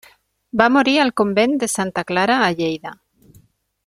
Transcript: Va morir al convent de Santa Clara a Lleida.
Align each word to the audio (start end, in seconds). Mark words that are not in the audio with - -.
Va 0.61 0.67
morir 0.77 0.95
al 1.01 1.11
convent 1.21 1.53
de 1.65 1.69
Santa 1.75 2.05
Clara 2.13 2.39
a 2.47 2.51
Lleida. 2.63 2.95